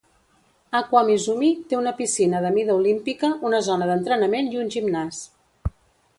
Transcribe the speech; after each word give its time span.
Aqua 0.77 1.03
Misumi 1.09 1.49
té 1.73 1.77
una 1.81 1.93
piscina 2.01 2.39
de 2.47 2.51
mida 2.57 2.79
olímpica, 2.81 3.31
una 3.51 3.61
zona 3.69 3.91
d'entrenament 3.93 4.53
i 4.57 4.61
un 4.65 4.75
gimnàs. 4.79 5.23